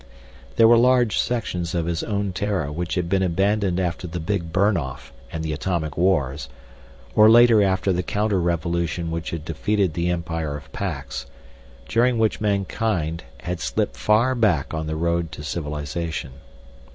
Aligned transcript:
There 0.55 0.67
were 0.67 0.79
large 0.79 1.19
sections 1.19 1.75
of 1.75 1.85
his 1.85 2.01
own 2.01 2.33
Terra 2.33 2.71
which 2.71 2.95
had 2.95 3.07
been 3.07 3.21
abandoned 3.21 3.79
after 3.79 4.07
the 4.07 4.19
Big 4.19 4.51
Burn 4.51 4.75
Off 4.75 5.13
and 5.31 5.43
the 5.43 5.53
atomic 5.53 5.95
wars, 5.95 6.49
or 7.15 7.29
later 7.29 7.61
after 7.61 7.93
the 7.93 8.01
counterrevolution 8.01 9.11
which 9.11 9.29
had 9.29 9.45
defeated 9.45 9.93
the 9.93 10.09
empire 10.09 10.57
of 10.57 10.71
Pax, 10.73 11.27
during 11.87 12.17
which 12.17 12.41
mankind 12.41 13.25
had 13.41 13.59
slipped 13.59 13.95
far 13.95 14.33
back 14.33 14.73
on 14.73 14.87
the 14.87 14.95
road 14.95 15.31
to 15.33 15.43
civilization. 15.43 16.31